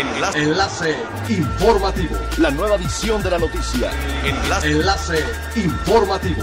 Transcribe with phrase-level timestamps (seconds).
[0.00, 0.42] Enlace.
[0.42, 0.96] Enlace
[1.28, 2.16] informativo.
[2.38, 3.90] La nueva edición de la noticia.
[4.24, 4.70] Enlace.
[4.70, 5.24] Enlace
[5.56, 6.42] informativo.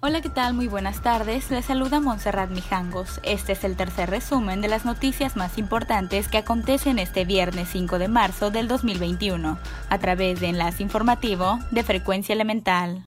[0.00, 0.54] Hola, ¿qué tal?
[0.54, 1.50] Muy buenas tardes.
[1.50, 3.20] Les saluda Montserrat Mijangos.
[3.24, 7.98] Este es el tercer resumen de las noticias más importantes que acontecen este viernes 5
[7.98, 9.58] de marzo del 2021,
[9.90, 13.04] a través de Enlace Informativo de Frecuencia Elemental.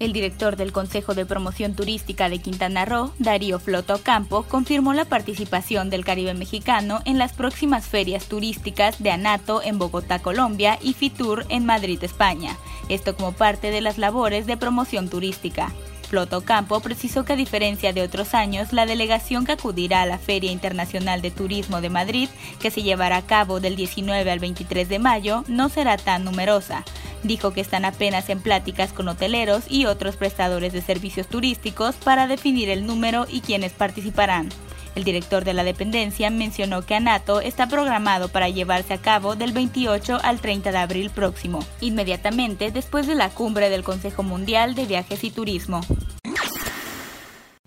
[0.00, 5.04] El director del Consejo de Promoción Turística de Quintana Roo, Darío Floto Campo, confirmó la
[5.04, 10.94] participación del Caribe mexicano en las próximas ferias turísticas de Anato en Bogotá, Colombia y
[10.94, 12.56] Fitur en Madrid, España.
[12.88, 15.72] Esto como parte de las labores de promoción turística.
[16.08, 20.18] Floto Campo precisó que a diferencia de otros años, la delegación que acudirá a la
[20.18, 24.88] Feria Internacional de Turismo de Madrid, que se llevará a cabo del 19 al 23
[24.88, 26.84] de mayo, no será tan numerosa
[27.24, 32.26] dijo que están apenas en pláticas con hoteleros y otros prestadores de servicios turísticos para
[32.26, 34.50] definir el número y quiénes participarán.
[34.94, 39.52] El director de la dependencia mencionó que ANATO está programado para llevarse a cabo del
[39.52, 44.86] 28 al 30 de abril próximo, inmediatamente después de la cumbre del Consejo Mundial de
[44.86, 45.80] Viajes y Turismo.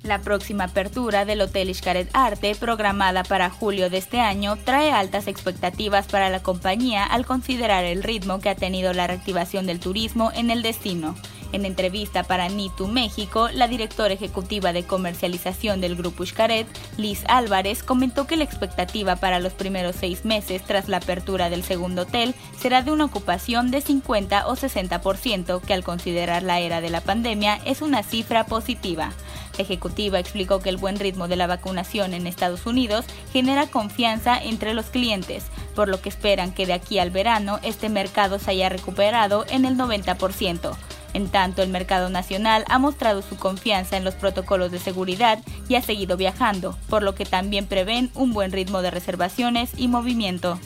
[0.08, 5.27] La próxima apertura del Hotel Xcaret Arte, programada para julio de este año, trae altas
[5.27, 10.31] expectativas para la compañía al considerar el ritmo que ha tenido la reactivación del turismo
[10.33, 11.13] en el destino.
[11.52, 17.83] En entrevista para NITU México, la directora ejecutiva de comercialización del grupo Xcaret, Liz Álvarez,
[17.83, 22.33] comentó que la expectativa para los primeros seis meses tras la apertura del segundo hotel
[22.58, 27.02] será de una ocupación de 50 o 60%, que al considerar la era de la
[27.02, 29.11] pandemia es una cifra positiva.
[29.58, 34.73] Ejecutiva explicó que el buen ritmo de la vacunación en Estados Unidos genera confianza entre
[34.73, 38.69] los clientes, por lo que esperan que de aquí al verano este mercado se haya
[38.69, 40.75] recuperado en el 90%.
[41.13, 45.75] En tanto, el mercado nacional ha mostrado su confianza en los protocolos de seguridad y
[45.75, 50.59] ha seguido viajando, por lo que también prevén un buen ritmo de reservaciones y movimiento.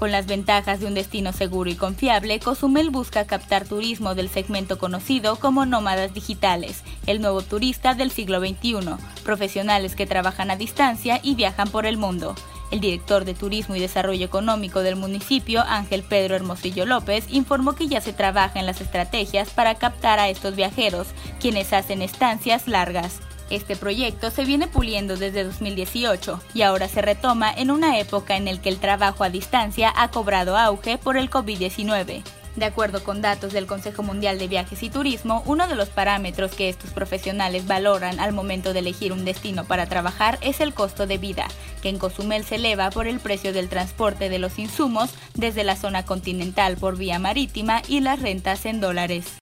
[0.00, 4.78] Con las ventajas de un destino seguro y confiable, Cozumel busca captar turismo del segmento
[4.78, 11.20] conocido como nómadas digitales, el nuevo turista del siglo XXI, profesionales que trabajan a distancia
[11.22, 12.34] y viajan por el mundo.
[12.70, 17.86] El director de Turismo y Desarrollo Económico del municipio, Ángel Pedro Hermosillo López, informó que
[17.86, 21.08] ya se trabaja en las estrategias para captar a estos viajeros,
[21.40, 23.20] quienes hacen estancias largas.
[23.50, 28.44] Este proyecto se viene puliendo desde 2018 y ahora se retoma en una época en
[28.44, 32.22] la que el trabajo a distancia ha cobrado auge por el COVID-19.
[32.56, 36.52] De acuerdo con datos del Consejo Mundial de Viajes y Turismo, uno de los parámetros
[36.52, 41.06] que estos profesionales valoran al momento de elegir un destino para trabajar es el costo
[41.06, 41.46] de vida,
[41.82, 45.76] que en Cozumel se eleva por el precio del transporte de los insumos desde la
[45.76, 49.38] zona continental por vía marítima y las rentas en dólares.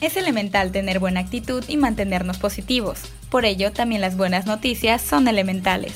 [0.00, 3.02] Es elemental tener buena actitud y mantenernos positivos.
[3.28, 5.92] Por ello, también las buenas noticias son elementales.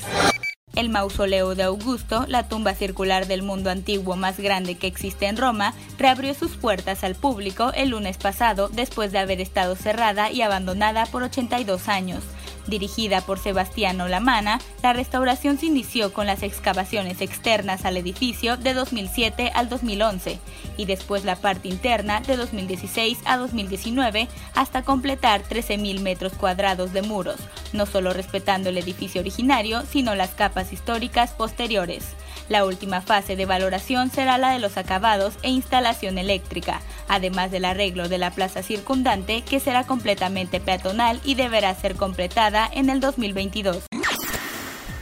[0.75, 5.37] El mausoleo de Augusto, la tumba circular del mundo antiguo más grande que existe en
[5.37, 10.43] Roma, reabrió sus puertas al público el lunes pasado después de haber estado cerrada y
[10.43, 12.23] abandonada por 82 años.
[12.67, 18.73] Dirigida por Sebastiano Lamana, la restauración se inició con las excavaciones externas al edificio de
[18.73, 20.39] 2007 al 2011
[20.75, 27.03] y después la parte interna de 2016 a 2019 hasta completar 13.000 metros cuadrados de
[27.03, 27.37] muros,
[27.73, 32.15] no solo respetando el edificio originario, sino las capas históricas posteriores.
[32.49, 37.65] La última fase de valoración será la de los acabados e instalación eléctrica, además del
[37.65, 43.01] arreglo de la plaza circundante que será completamente peatonal y deberá ser completada en el
[43.01, 43.83] 2022.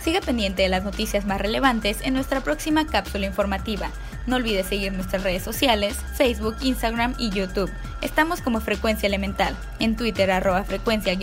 [0.04, 3.92] Siga pendiente de las noticias más relevantes en nuestra próxima cápsula informativa.
[4.26, 7.70] No olvide seguir nuestras redes sociales, Facebook, Instagram y YouTube.
[8.02, 11.20] Estamos como Frecuencia Elemental, en Twitter arroba frecuencia-e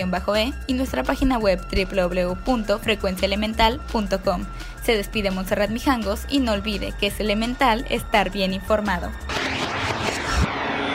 [0.67, 4.47] y nuestra página web www.frecuenciaelemental.com.
[4.85, 9.11] Se despide Montserrat Mijangos y no olvide que es elemental estar bien informado.